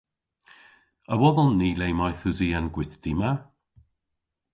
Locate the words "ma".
3.19-3.31